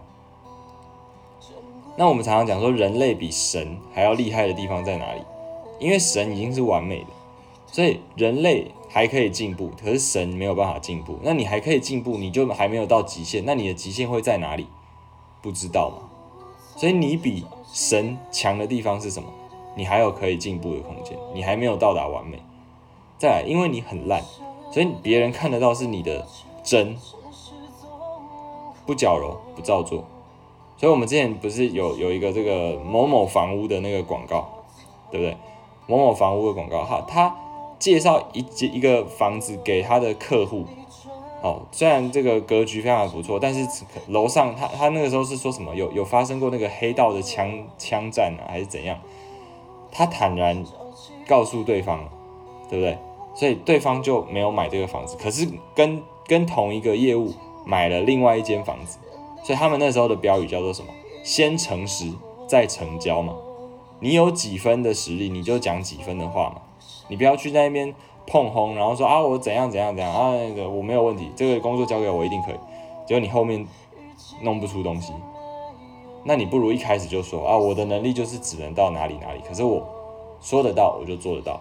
[1.97, 5.21] 那我们常常讲说，人类比神还要厉害的地方在哪里？
[5.79, 7.07] 因为神已经是完美的，
[7.73, 11.19] 所以人类还可以进步，可是神没有办法进步。
[11.23, 13.45] 那你还可以进步，你就还没有到极限。
[13.45, 14.67] 那你的极限会在哪里？
[15.41, 16.09] 不知道嘛？
[16.77, 19.29] 所以你比神强的地方是什么？
[19.77, 22.43] 你还有可以进步的空间，你还没有到达完美。
[23.19, 24.23] 再来，因为你很烂。
[24.73, 26.27] 所以别人看得到是你的
[26.65, 26.97] 真，
[28.85, 30.05] 不矫揉不造作。
[30.77, 34.49] 所以我们之前不是有有一个这个某某房屋的那个广告，
[35.11, 35.37] 对不对？
[35.87, 37.35] 某某房屋的广告哈，他
[37.81, 40.65] 介绍一一个房子给他的客户。
[41.43, 43.67] 哦，虽然这个格局非常不错，但是
[44.09, 45.75] 楼上他他那个时候是说什么？
[45.75, 48.99] 有有发生过那个黑道的枪枪战啊，还是怎样？
[49.91, 50.63] 他坦然
[51.27, 52.07] 告诉对方，
[52.69, 52.99] 对不对？
[53.35, 57.33] 所以对方就没有买这个房子，可是跟跟同一个业务
[57.65, 58.99] 买了另外一间房子，
[59.43, 60.89] 所以他们那时候的标语叫做什么？
[61.23, 62.13] 先诚实
[62.47, 63.35] 再成交嘛，
[64.01, 66.61] 你有几分的实力，你就讲几分的话嘛。
[67.11, 67.95] 你不要去在那边
[68.27, 72.55] 碰轰，然后说啊我怎样怎样怎样啊那个我没有问题，这个工作交给我一定可以。
[73.07, 73.67] 结果你后面
[74.41, 75.13] 弄不出东西，
[76.25, 79.85] 那你不如一开始就说啊我的能力就是只能到哪里哪里，可是我
[80.41, 81.61] 说得到我就做得到。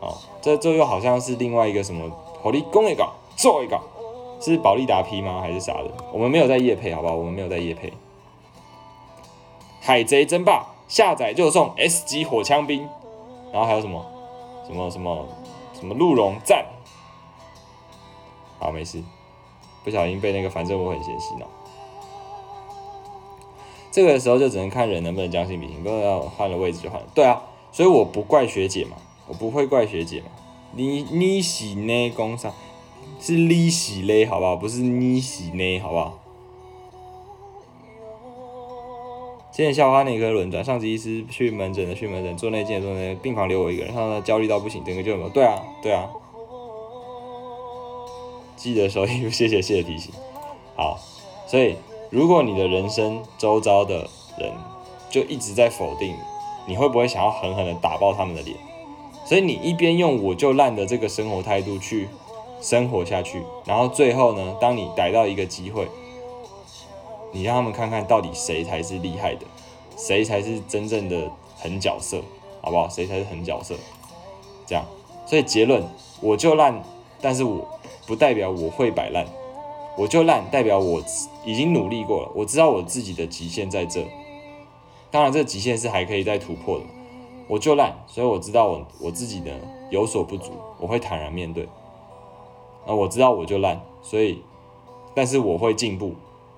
[0.00, 2.10] 哦，这这又好像是另外一个什么
[2.42, 3.80] 火力攻一个做一个，
[4.40, 5.90] 是保利达 P 吗还是啥的？
[6.12, 7.14] 我们没有在夜配，好不好？
[7.14, 7.92] 我们没有在夜配。
[9.80, 12.86] 海贼争霸下载就送 S 级火枪兵，
[13.52, 14.04] 然后还有什么
[14.66, 15.28] 什么什么
[15.72, 16.66] 什么鹿茸赞，
[18.58, 19.02] 好没事，
[19.84, 21.46] 不小心被那个反正我很闲洗脑。
[23.92, 27.06] 这个时候就只能看人能不能将心比心，不要换了位置就换了。
[27.14, 27.40] 对啊，
[27.72, 30.26] 所以我不怪学姐嘛，我不会怪学姐嘛。
[30.72, 32.10] 你你洗呢？
[32.10, 32.52] 工伤
[33.18, 34.56] 是你洗嘞，好不好？
[34.56, 36.18] 不是你洗呢，好不好？
[39.56, 45.30] 现在校花那颗轮转，上级医师去门诊的去门诊，做内镜做内病房留我一个人，然后呢焦虑到不行，整个就有没有？
[45.30, 46.06] 对啊，对啊。
[48.54, 50.12] 记得收衣服， 谢谢谢谢提醒。
[50.76, 50.98] 好，
[51.46, 51.74] 所以
[52.10, 54.06] 如果你的人生周遭的
[54.38, 54.52] 人
[55.08, 56.14] 就一直在否定，
[56.66, 58.54] 你会不会想要狠狠的打爆他们的脸？
[59.24, 62.10] 所以你一边用我就烂的这个生活态度去
[62.60, 65.88] 生活下去，然后最后呢，当你逮到一个机会。
[67.32, 69.46] 你让他们看看到底谁才是厉害的，
[69.96, 72.22] 谁才是真正的狠角色，
[72.62, 72.88] 好不好？
[72.88, 73.74] 谁才是狠角色？
[74.66, 74.84] 这样，
[75.26, 75.82] 所以结论，
[76.20, 76.82] 我就烂，
[77.20, 77.68] 但是我
[78.06, 79.26] 不代表我会摆烂，
[79.96, 81.02] 我就烂代表我
[81.44, 84.06] 已经努力过了，我知道我自己的极限在这，
[85.10, 86.84] 当然这极限是还可以再突破的，
[87.48, 89.52] 我就烂，所以我知道我我自己的
[89.90, 91.68] 有所不足，我会坦然面对，
[92.86, 94.42] 那我知道我就烂，所以，
[95.14, 96.14] 但是我会进步。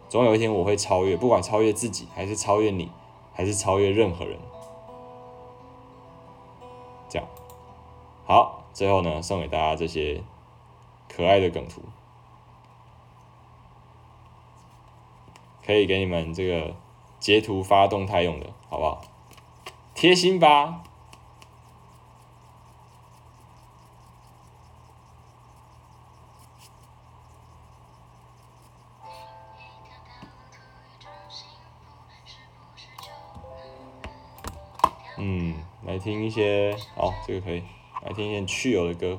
[0.08, 2.90] 总有一天我会超越，不管超越自己，还是超越你，
[3.34, 4.38] 还是超越任何人。
[7.08, 7.28] 这样，
[8.26, 10.22] 好，最后呢，送给大家这些
[11.08, 11.82] 可爱的梗图，
[15.64, 16.74] 可以给你们这个
[17.18, 19.02] 截图发动态用的，好不好？
[19.94, 20.84] 贴心吧。
[36.08, 37.62] 听一些，好，这个可以，
[38.02, 39.18] 来听一些去油的歌。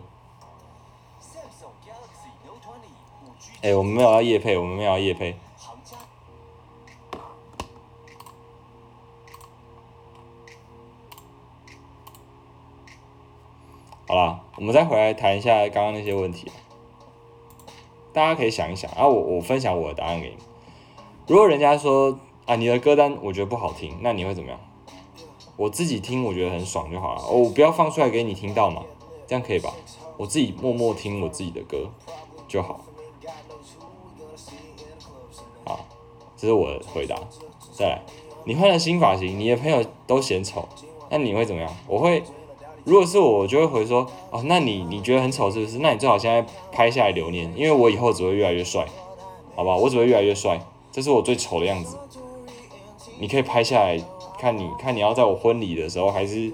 [3.61, 5.35] 哎，我们没有要夜配，我们没有要夜配。
[14.07, 16.51] 好了，我们再回来谈一下刚刚那些问题。
[18.11, 20.37] 大家可以想一想，啊，我我分享我的答案给你。
[21.27, 24.59] 如果人家说啊，你的歌单我觉得不好听，那你会怎么样？
[25.59, 27.21] 我自己听，我觉得很爽就好了。
[27.21, 28.81] 哦，不要放出来给你听到嘛，
[29.27, 29.73] 这样可以吧？
[30.15, 31.89] 我自己默默听我自己的歌
[32.47, 32.79] 就好。
[35.65, 35.81] 好，
[36.37, 37.19] 这是我的回答。
[37.73, 38.01] 再来，
[38.45, 40.65] 你换了新发型，你的朋友都嫌丑，
[41.09, 41.69] 那你会怎么样？
[41.89, 42.23] 我会，
[42.85, 45.79] 如果是我，我就会回说，哦，那你你觉得很丑是不是？
[45.79, 46.41] 那你最好现在
[46.71, 48.85] 拍下来留念，因为我以后只会越来越帅，
[49.57, 49.75] 好吧？
[49.75, 51.97] 我只会越来越帅，这是我最丑的样子，
[53.19, 54.01] 你可以拍下来。
[54.39, 56.49] 看你看你要在我婚礼的时候还是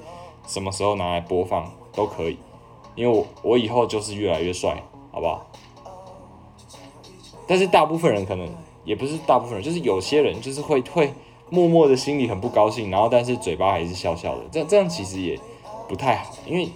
[0.47, 2.37] 什么时候拿来播放都可以，
[2.95, 5.45] 因为我我以后就是越来越帅，好不好？
[7.47, 8.49] 但是大部分人可能
[8.83, 11.13] 也不是大部分人，就是有些人就是会会
[11.51, 15.39] 默默的心里很不高兴，然后但是嘴巴还是笑笑的，这这样其实也
[15.87, 16.69] 不太好，因为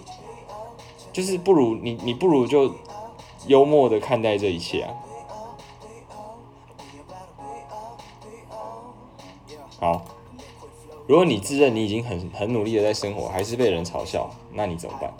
[1.12, 2.72] 就是不如你你不如就
[3.48, 4.94] 幽默的看待这一切啊。
[9.80, 10.19] 好。
[11.10, 15.12] 如果你自认你已经很很努力的在生活，还是被人嘲笑，那你怎么办？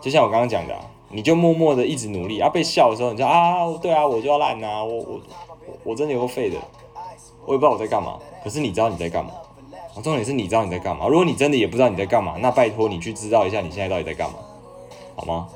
[0.00, 0.76] 就像我刚刚讲的，
[1.10, 5.20] 你就默默的一直努力，啊，被笑的时候，你就啊，对啊，我就要烂呐，我我
[5.84, 6.58] 我真的有个废的，
[7.46, 8.18] 我也不知道我在干嘛。
[8.42, 9.30] 可是你知道你在干嘛？
[10.02, 11.06] 重点是你知道你在干嘛。
[11.06, 14.34] 如果你真的也不知道你在干嘛，那拜托你去知道一下你现在到底在干嘛，
[15.14, 15.46] 好吗？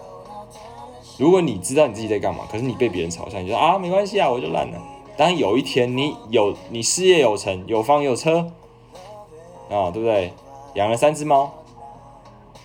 [1.19, 4.81] 如果你知道你自己在干嘛，可是你被别人嘲笑，你说啊，没关系啊，我就烂了。
[5.17, 8.49] 当有一天你有你事业有成，有房有车。
[9.71, 10.33] 啊，对不对？
[10.75, 11.53] 养了三只猫，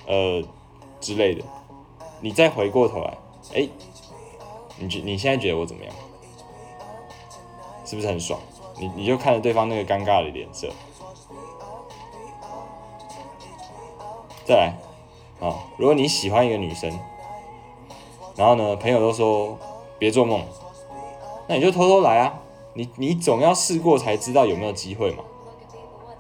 [0.06, 0.44] 呃
[1.00, 1.44] 之类的，
[2.20, 3.18] 你再回过头来，
[3.56, 3.68] 哎，
[4.78, 5.94] 你觉你现在觉得我怎么样？
[7.86, 8.40] 是不是很爽？
[8.78, 10.70] 你你就看着对方那个尴尬的脸色。
[14.44, 14.74] 再来，
[15.40, 16.92] 啊，如果你喜欢一个女生，
[18.36, 19.58] 然后呢，朋友都说
[19.98, 20.44] 别做梦，
[21.48, 22.40] 那你就偷偷来啊，
[22.74, 25.24] 你你总要试过才知道有没有机会嘛，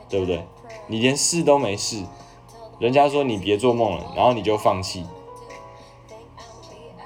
[0.07, 0.45] 对不对？
[0.87, 2.03] 你连试都没试，
[2.79, 5.05] 人家说你别做梦了，然后你就放弃。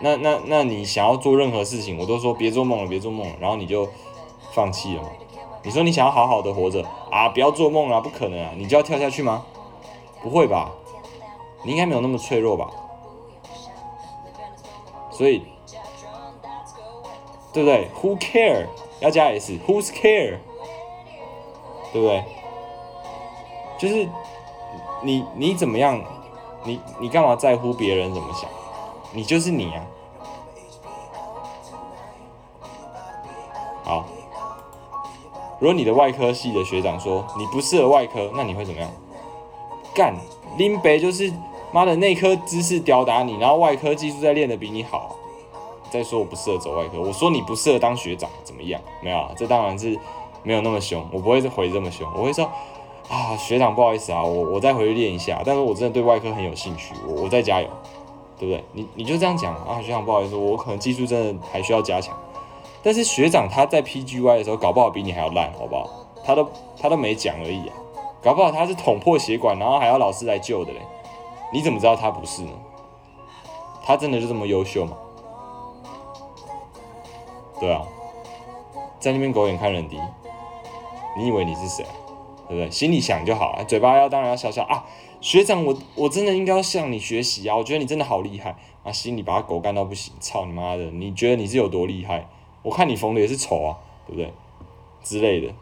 [0.02, 3.88] 那那那你想要做任何事情，我都说别做梦了，别做梦了，然后你就
[4.52, 5.10] 放弃了嘛？
[5.64, 9.46] 你说你想要好好的活着啊，不要做梦了，不可能啊，你就要跳下去吗？
[10.22, 10.72] 不会吧？
[11.64, 12.70] 你应该没有那么脆弱吧？
[15.12, 15.44] 所以，
[17.54, 18.68] 对不对？Who care？
[19.00, 20.40] 要加 s，Who's care？
[21.94, 22.24] 对不对？
[23.78, 24.08] 就是
[25.04, 26.02] 你你怎么样？
[26.64, 28.50] 你你干嘛在乎别人怎么想？
[29.14, 29.86] 你就是你啊！
[33.84, 34.06] 好，
[35.60, 38.90] 如果你的外科系的学长说你不适合外科，那你会怎么样？
[39.94, 40.16] 干，
[40.58, 41.32] 林北就是
[41.72, 45.16] 妈的内科知识吊打你，然后外科技术再练的比你好。
[45.92, 48.82] 再说我不适合走外科，我说你不适合当学长，怎么样？
[49.02, 49.98] 没有啊，这当然是
[50.42, 52.52] 没有那么凶，我不会回这么凶，我会说
[53.10, 57.68] 啊学长不好意思啊，我我再回去练一下，但是我真的对外科很有兴趣，我我再加油。
[58.38, 58.62] 对不对？
[58.74, 62.14] 你你就这样讲啊，学长不好意思，我可能技术真的还需要加强。
[62.84, 65.90] 但是学长他在 PGY 的时候搞不好比你还要烂，好不好？
[66.22, 66.46] 他都
[66.78, 67.74] 他都没讲而已啊，
[68.22, 70.82] 搞不好他是捅破血管，然后还要老师来救的嘞。
[71.54, 72.52] 你怎么知道他不是呢？
[73.86, 74.98] 他真的就这么优秀吗？
[77.58, 77.84] 对啊，
[79.00, 79.98] 在那边狗眼看人低，
[81.18, 81.86] 你以为你是谁？
[82.48, 82.70] 对不对？
[82.72, 84.86] 心里想就好了，嘴巴要当然要笑笑啊。
[85.22, 87.56] 学长，我我真的应该要向你学习啊！
[87.56, 88.92] 我觉得你真的好厉害啊！
[88.92, 90.84] 心里把他狗干到不行，操你妈的！
[90.92, 92.28] 你觉得你是有多厉害？
[92.62, 94.32] 我看你缝的也是丑啊，对不对？
[95.04, 95.54] 之类的，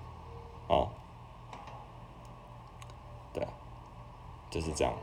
[0.67, 0.89] 哦，
[3.33, 3.45] 对，
[4.49, 4.93] 就是这样。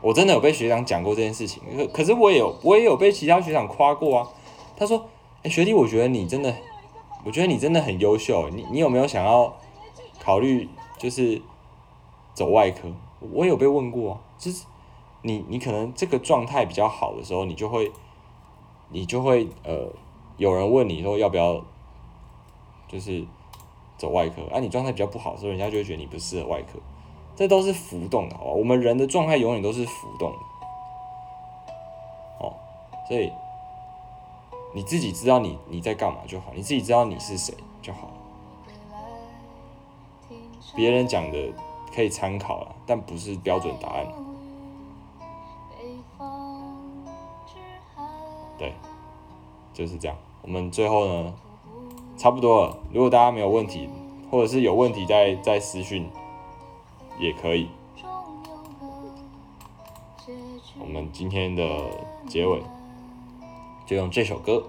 [0.00, 4.28] 我真的有被学长讲过这件事情，可可是我也有我也有被其他学长夸过啊。
[4.76, 5.06] 他说
[5.42, 6.54] ：“哎，学弟，我觉得你真的，
[7.24, 8.48] 我觉得你真的很优秀。
[8.50, 9.56] 你你有没有想要
[10.20, 11.40] 考虑就是
[12.34, 12.88] 走外科？”
[13.32, 14.64] 我有被问过，就是
[15.22, 17.90] 你你可能这个状态比较好的时候，你就会
[18.90, 19.88] 你就会呃，
[20.36, 21.60] 有人问你说要不要
[22.86, 23.26] 就是
[23.96, 26.78] 走外科，啊，你状态比较不好的时候，人家就会觉得你不适合外科，
[27.34, 28.50] 这都是浮动的，好吧？
[28.52, 30.38] 我们人的状态永远都是浮动的，
[32.38, 32.54] 哦，
[33.08, 33.32] 所以
[34.72, 37.52] 你自己知道你你在干嘛就好，你自己知道你是谁
[37.82, 38.08] 就好，
[40.74, 41.52] 别人讲的。
[41.90, 44.06] 可以参考了，但不是标准答案。
[48.58, 48.74] 对，
[49.72, 50.16] 就是这样。
[50.42, 51.34] 我们最后呢，
[52.16, 52.76] 差不多了。
[52.92, 53.88] 如果大家没有问题，
[54.30, 56.08] 或者是有问题再再私讯
[57.18, 57.68] 也可以。
[60.78, 61.64] 我们今天的
[62.28, 62.62] 结尾
[63.86, 64.62] 就用这首歌。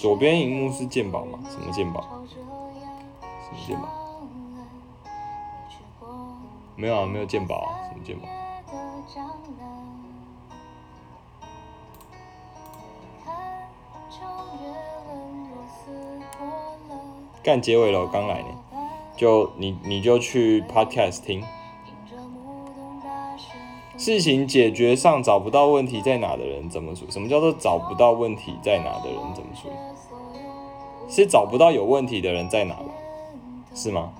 [0.00, 1.40] 左边荧幕是鉴宝吗？
[1.50, 2.02] 什么鉴宝？
[2.30, 3.88] 什么鉴宝？
[6.76, 8.28] 没有啊，没有鉴宝啊，什么鉴宝？
[17.42, 18.48] 干结尾了，我刚来呢，
[19.16, 21.42] 就你你就去 podcast 听。
[24.08, 27.04] 事情解决上找不到问题在哪的人怎么处？
[27.10, 29.74] 什么叫做找不到问题在哪的人怎么处理？
[31.10, 32.86] 是找不到有问题的人在哪吧？
[33.74, 34.10] 是吗？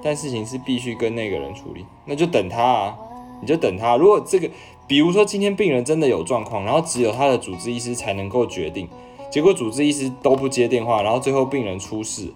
[0.00, 2.98] 但事情是必须跟那个人处理，那就等他啊，
[3.40, 3.96] 你就等他。
[3.96, 4.48] 如果这个，
[4.86, 8.88] 比如说今天病人真的有状况，然后只有他的主治医师才能够决定，
[9.32, 12.32] 结果主治医师都不接电话，然后最后病人出事。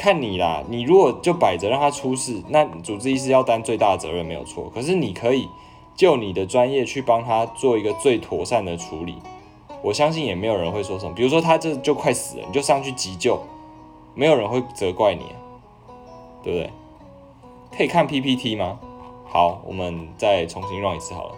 [0.00, 4.70] 看你啦，你如果就摆着让他出事，那主治医师要担最大的责任没有错。
[4.74, 5.46] 可是你可以
[5.94, 9.18] 就你的专业去帮他做一个最妥善的处理，
[9.82, 11.14] 我相信也没有人会说什么。
[11.14, 13.38] 比如说他这就快死了，你就上去急救，
[14.14, 15.26] 没有人会责怪你，
[16.42, 16.70] 对不对？
[17.76, 18.80] 可以看 PPT 吗？
[19.26, 21.34] 好，我们再重新 run 一次好了。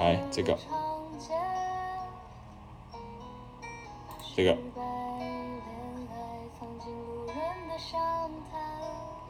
[0.00, 0.58] 哎，这个。
[4.38, 4.56] 这个，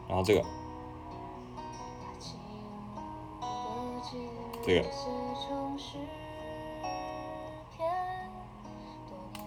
[0.07, 0.45] 然后这个，
[4.63, 4.85] 这个，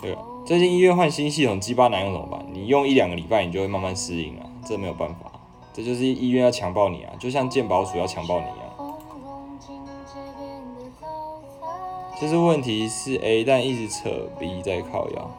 [0.02, 2.44] 这个，最近医院换新系统，鸡巴难用怎么办？
[2.52, 5.32] 你用一两个礼拜，你就会慢慢适应了，这没有办法，
[5.72, 8.58] 这就是医院要强暴你啊，就像鉴宝署要强暴你一样。
[12.20, 14.10] 就是问题是 A，但一直扯
[14.40, 15.30] B 在靠腰。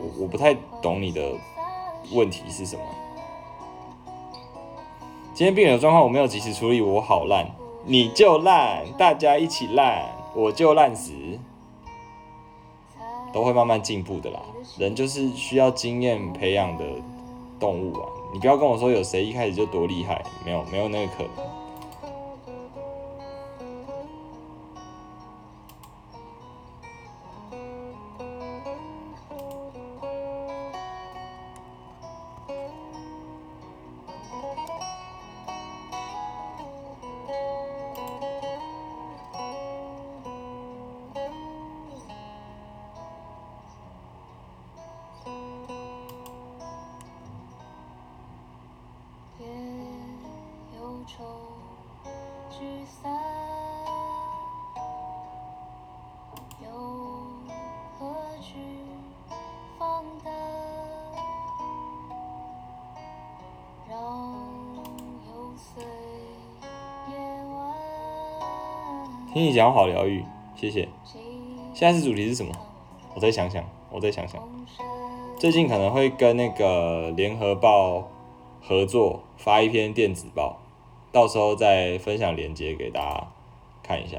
[0.00, 1.32] 我我不太懂你的
[2.12, 2.82] 问题是什么。
[5.34, 7.46] 今天病人的状况我没有及时处理，我好烂，
[7.84, 11.12] 你就烂，大家一起烂，我就烂死，
[13.32, 14.40] 都会慢慢进步的啦。
[14.78, 16.84] 人就是需要经验培养的
[17.58, 18.08] 动物啊！
[18.32, 21.59] 你不要跟我说有谁一开始就多厉害，没有没有那个可能。
[69.32, 70.24] 听你讲好疗愈，
[70.56, 70.88] 谢谢。
[71.72, 72.52] 下次主题是什么？
[73.14, 74.42] 我再想想，我再想想。
[75.38, 78.08] 最近可能会跟那个联合报
[78.60, 80.58] 合作发一篇电子报，
[81.12, 83.28] 到时候再分享链接给大家
[83.84, 84.18] 看一下。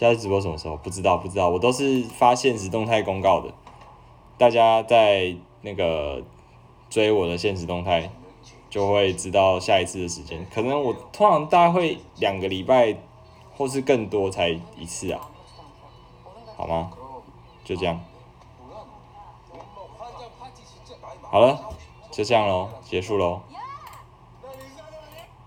[0.00, 0.78] 下次直播什么时候？
[0.78, 1.50] 不知道，不知道。
[1.50, 3.52] 我都是发现实动态公告的，
[4.38, 6.22] 大家在那个
[6.88, 8.10] 追我的现实动态，
[8.70, 10.46] 就会知道下一次的时间。
[10.50, 12.96] 可能我通常大概会两个礼拜，
[13.54, 15.20] 或是更多才一次啊，
[16.56, 16.90] 好吗？
[17.62, 18.00] 就这样。
[21.20, 21.62] 好了，
[22.10, 23.42] 就这样喽，结束喽，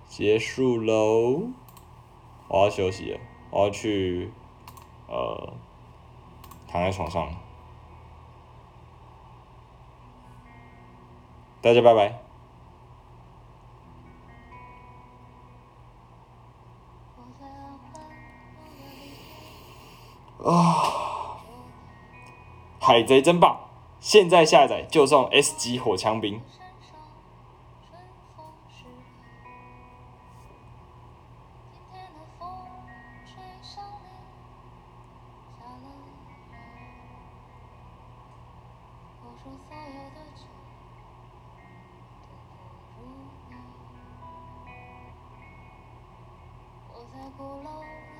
[0.07, 1.41] 结束喽，
[2.47, 4.31] 我要休息了，我要去。
[5.07, 5.53] 呃，
[6.67, 7.29] 躺在床上，
[11.61, 12.19] 大家拜拜。
[20.43, 21.37] 啊，
[22.81, 23.57] 海贼真棒！
[24.01, 26.41] 现在下载就送 S 级火枪兵。